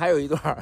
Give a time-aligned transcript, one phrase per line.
[0.00, 0.56] 还有一段儿，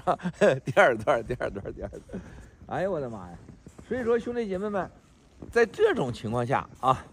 [0.65, 2.21] 第二段，第二段，第二段。
[2.67, 3.38] 哎呦我的妈呀！
[3.86, 4.91] 所以说兄弟姐妹们，
[5.49, 7.07] 在这种情况下啊，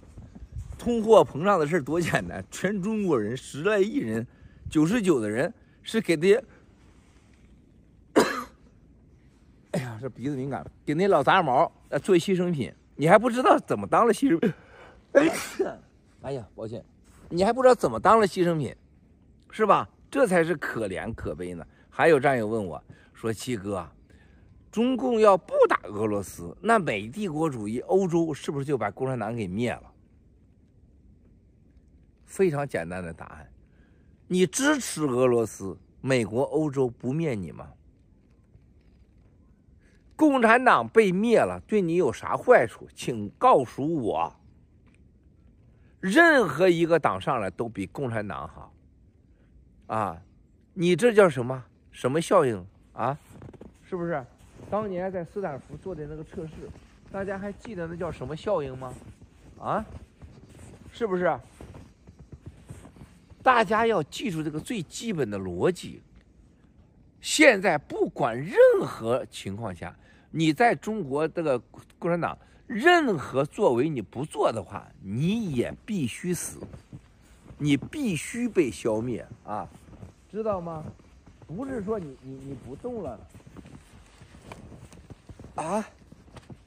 [0.76, 4.26] 通货膨胀的事儿多简单，全中国人十来亿人，
[4.72, 5.54] 九十九的人
[5.84, 6.44] 是给的。
[9.74, 11.72] 哎呀，这鼻子敏感，给那老杂毛
[12.02, 14.52] 做牺牲品，你还不知道怎么当了牺牲品。
[16.24, 16.84] 哎呀，抱歉，
[17.30, 18.76] 你还不知道怎么当了牺牲品，
[19.52, 19.88] 是吧？
[20.10, 21.64] 这才是可怜可悲呢。
[21.98, 22.84] 还有战友问我
[23.14, 23.90] 说：“七哥，
[24.70, 29.94] 中共要不打俄罗斯，那美帝国主义欧洲是不是就把共产党给灭了？”
[32.28, 33.50] 非常简单的答案：
[34.28, 37.72] 你支持俄罗斯，美国、欧洲不灭你吗？
[40.18, 42.90] 共产党被灭了，对你有啥坏处？
[42.94, 44.36] 请告诉我。
[46.02, 48.74] 任何一个党上来都比共产党好，
[49.88, 50.22] 啊，
[50.74, 51.64] 你这叫什么？
[51.96, 53.18] 什么效应啊？
[53.90, 54.22] 是不是？
[54.70, 56.70] 当年在斯坦福做的那个测试，
[57.10, 58.94] 大家还记得那叫什么效应吗？
[59.58, 59.86] 啊，
[60.92, 61.40] 是不是？
[63.42, 66.02] 大家要记住这个最基本的逻辑。
[67.22, 69.96] 现在不管任何情况下。
[70.32, 71.58] 你在中国这个
[71.98, 72.38] 共产党
[72.68, 76.60] 任何作为你不做的话，你也必须死，
[77.58, 79.66] 你必须被消灭啊，
[80.30, 80.84] 知道吗？
[81.48, 83.20] 不是说你你你不动了
[85.56, 85.88] 啊，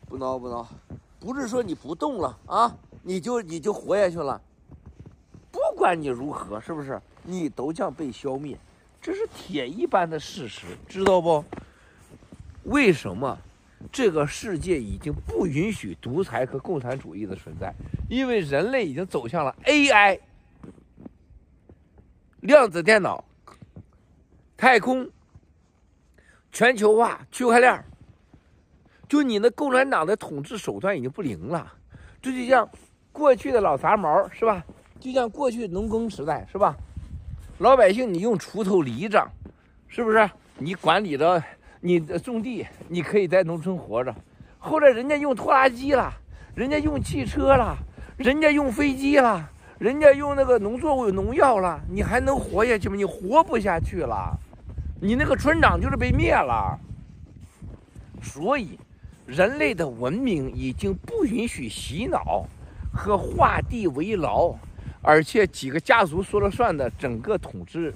[0.08, 0.66] 不闹不闹，
[1.18, 4.40] 不是说你不动了啊，你就你就活下去了，
[5.50, 7.00] 不管你如何，是不是？
[7.24, 8.58] 你都将被消灭，
[9.02, 11.44] 这是铁一般的事实，知道不？
[12.64, 13.38] 为什么？
[13.92, 17.72] 这个世界已经不允许独裁和共产主义的存在，
[18.08, 20.18] 因为人类已经走向了 AI、
[22.40, 23.24] 量子电脑、
[24.58, 25.08] 太空、
[26.50, 27.84] 全球化、区块链。
[29.08, 31.72] 就你那共产党的统治手段已经不灵了，
[32.20, 32.68] 这就像
[33.12, 34.64] 过去的老杂毛是吧？
[34.98, 36.76] 就像过去农耕时代是吧？
[37.58, 39.24] 老百姓你用锄头犁着，
[39.86, 40.28] 是不是？
[40.58, 41.41] 你管理着。
[41.80, 44.12] 你种地，你可以在农村活着。
[44.58, 46.12] 后来人家用拖拉机了，
[46.56, 47.78] 人家用汽车了，
[48.16, 49.48] 人家用飞机了，
[49.78, 52.97] 人家用那个农作物农药了，你还能活下去吗？
[52.97, 54.36] 你活不下去了，
[55.00, 56.78] 你那个村长就是被灭了。
[58.22, 58.78] 所以，
[59.26, 62.47] 人类的文明已经不允许洗脑
[62.92, 64.54] 和画地为牢，
[65.03, 67.94] 而且几个家族说了算的整个统治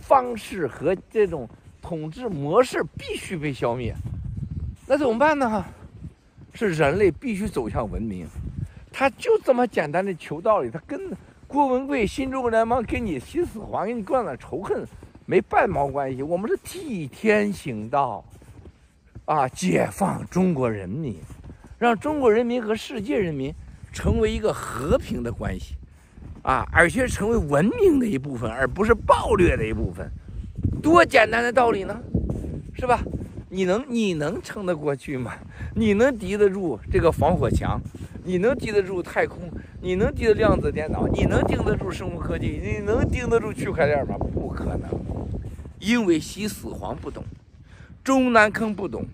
[0.00, 1.48] 方式和这种。
[1.82, 3.96] 统治模式必须被消灭，
[4.86, 5.64] 那怎么办呢？
[6.52, 8.28] 是人类必须走向文明，
[8.92, 11.10] 他就这么简单的求道理，他跟
[11.48, 14.86] 郭文贵、新中国联邦给你秦始皇给你灌了仇恨
[15.30, 16.24] 没半毛关系。
[16.24, 18.24] 我们是替天行道，
[19.26, 21.14] 啊，解放中国人民，
[21.78, 23.54] 让中国人民和世界人民
[23.92, 25.76] 成为一个和平的关系，
[26.42, 30.10] 啊，而且成为文明的一部分，而不是暴虐的一部分。
[30.82, 31.96] 多简单的道理呢，
[32.74, 33.00] 是吧？
[33.48, 35.34] 你能你能撑得过去吗？
[35.76, 37.80] 你能敌得住这个防火墙？
[38.24, 39.48] 你能敌得住太空？
[39.80, 41.06] 你能敌得住量子电脑？
[41.06, 42.60] 你能顶得住生物科技？
[42.60, 44.16] 你能顶得住区块链吗？
[44.18, 44.90] 不可能，
[45.80, 47.24] 因为西四环不懂，
[48.04, 49.04] 中南坑不懂，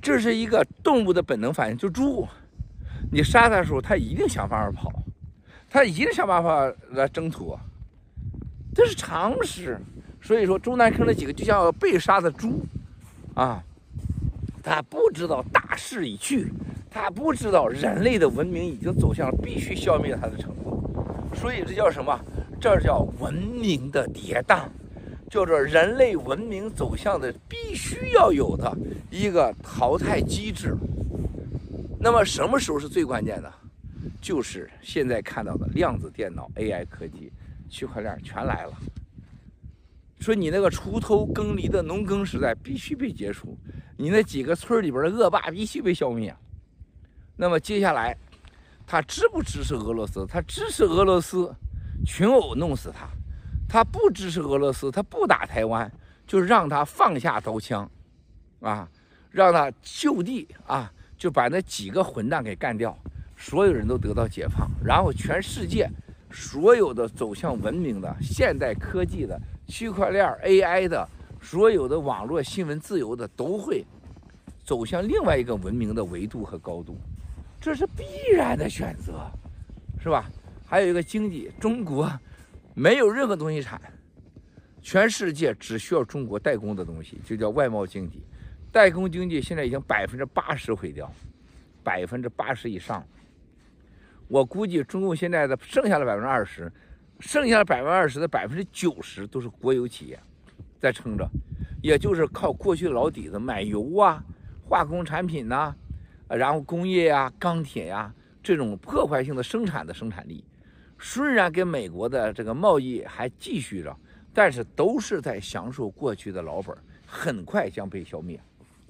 [0.00, 1.76] 这是一个动物的本能反应。
[1.76, 2.28] 就猪，
[3.10, 4.92] 你杀它的时候，它一定想办法跑，
[5.68, 7.58] 它一定想办法来挣脱，
[8.74, 9.80] 这是常识。
[10.20, 12.64] 所以说，中南坑那几个就像被杀的猪，
[13.34, 13.62] 啊，
[14.62, 16.52] 他不知道大势已去，
[16.90, 20.82] 他不知道人类的文明已经走向了必须消灭它的程度，
[21.34, 22.18] 所以这叫什么？
[22.58, 24.62] 这叫文明的跌宕，
[25.34, 28.72] 叫做人类文明走向的必须要有的
[29.10, 30.76] 一个淘汰机制。
[31.98, 33.52] 那么什么时候是最关键的？
[34.20, 37.32] 就是现在看到的量子电脑、AI 科技、
[37.68, 38.72] 区块链全来了。
[40.20, 43.58] 说你那个锄头耕犁的农耕时代必须被结束，
[43.96, 46.32] 你那几个村里边的恶霸必须被消灭。
[47.34, 48.16] 那么接下来，
[48.86, 50.24] 他支不支持俄罗斯？
[50.28, 51.52] 他支持俄罗斯，
[52.06, 53.08] 群殴弄死他；
[53.68, 55.90] 他不支持俄罗斯，他不打台湾，
[56.26, 57.90] 就让他放下刀枪，
[58.60, 58.88] 啊，
[59.30, 62.96] 让他就地啊，就把那几个混蛋给干掉，
[63.36, 65.90] 所有人都得到解放，然后全世界
[66.30, 69.40] 所有的走向文明的现代科技的。
[69.66, 71.08] 区块链 AI 的
[71.40, 73.82] 所有的网络新闻自由的都会
[74.62, 76.98] 走向另外一个文明的维度和高度，
[77.58, 78.04] 这是必
[78.36, 79.26] 然的选择，
[79.98, 80.30] 是吧？
[80.66, 82.12] 还有一个经济，中国
[82.74, 83.80] 没有任何东西产，
[84.82, 88.22] 全世界只需要中国代工的东西，就叫外贸经济。
[88.72, 91.10] 代工经济现在已经百分之八十毁掉，
[91.84, 93.06] 百分之八十以上。
[94.26, 96.70] 我估计中共现在的剩下的百分之二十，
[97.20, 100.18] 剩下的百分之二十的百分之九十都是国有企业
[100.80, 101.28] 在撑着，
[101.80, 104.24] 也就是靠过去老底子买油啊、
[104.68, 105.72] 化工产品呐、
[106.28, 108.12] 然后工业呀、啊、钢铁呀、
[108.42, 110.42] 这种破坏性的生产的生产力，
[110.98, 113.96] 虽然跟美国的这个贸易还继续着。
[114.36, 116.76] 但是都是在享受过去的老本，
[117.06, 118.36] 很快将被消灭，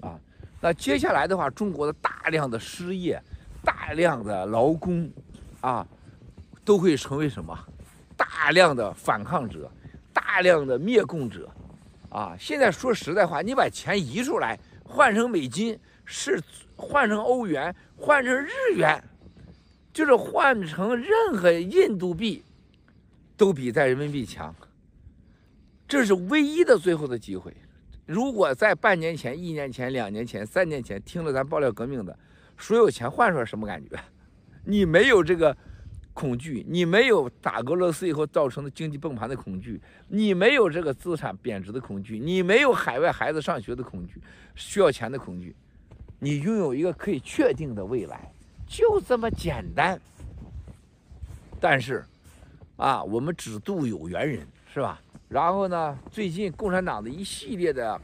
[0.01, 0.19] 啊，
[0.59, 3.21] 那接下来的话，中国的大量的失业，
[3.63, 5.07] 大量的劳工，
[5.61, 5.85] 啊，
[6.63, 7.55] 都会成为什么？
[8.17, 9.69] 大量的反抗者，
[10.11, 11.47] 大量的灭共者，
[12.09, 16.41] 啊，现在说实在话，你把钱移出来，换成美金，是
[16.75, 18.99] 换成欧元，换成日元，
[19.95, 22.43] 就是换成任何印度币，
[23.37, 24.53] 都比在人民币强。
[25.87, 27.55] 这是唯一的最后的机会。
[28.05, 32.19] 如果在半年前、一年前、两年前、三年前听了咱爆料革命的，
[32.57, 33.97] 所有钱换出来什么感觉？
[34.65, 35.55] 你没有这个
[36.13, 44.21] 恐惧，你没有打俄罗斯以后造成的经济崩盘的恐惧，你没有这个资产贬值的恐惧，你没有海外孩子上学的恐惧，
[44.55, 45.55] 需要钱的恐惧，
[46.19, 48.29] 你拥有一个可以确定的未来，
[48.67, 49.99] 就这么简单。
[51.59, 52.05] 但是，
[52.77, 55.01] 啊，我们只渡有缘人，是吧？
[55.27, 57.99] 然后呢，最近共产党的一系列的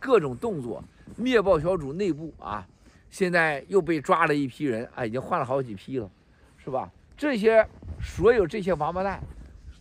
[0.00, 0.82] 各种动作，
[1.16, 2.66] 灭暴小组内部啊，
[3.10, 6.10] 现在又被抓了一批人啊，已经换了好几批了，
[6.56, 6.90] 是吧？
[7.16, 7.66] 这些
[8.00, 9.20] 所有这些王八蛋，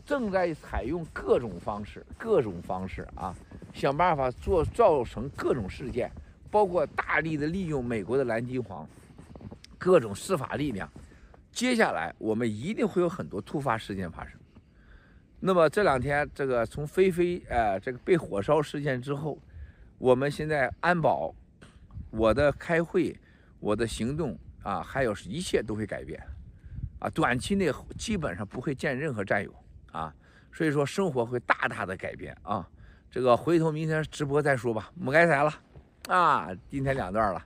[0.06, 3.36] 正在采用各种方式，各种方式啊，
[3.74, 6.12] 想办法做造成各种事件，
[6.52, 8.88] 包括大力的利用美国的蓝金黄，
[9.88, 10.92] 各种司法力量。
[11.50, 14.38] 接下来我们一定会有很多突发事件发生。
[15.40, 19.40] 那么这两天，这个从菲菲呃这个被火烧事件之后，
[19.98, 21.34] 我们现在安保，
[22.12, 23.18] 我的开会，
[23.62, 26.22] 我的行动啊，还有一切都会改变，
[27.00, 29.54] 啊，短期内基本上不会见任何战友
[29.94, 30.14] 啊，
[30.52, 32.68] 所以说生活会大大的改变啊，
[33.10, 35.54] 这个回头明天直播再说吧，我们该才了，
[36.10, 37.42] 啊，今天两段了。